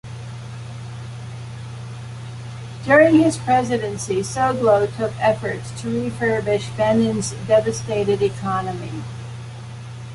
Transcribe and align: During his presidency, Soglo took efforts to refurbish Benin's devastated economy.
During 2.85 3.17
his 3.19 3.37
presidency, 3.37 4.21
Soglo 4.21 4.87
took 4.97 5.11
efforts 5.19 5.69
to 5.81 5.89
refurbish 5.89 6.75
Benin's 6.75 7.33
devastated 7.45 8.23
economy. 8.23 9.03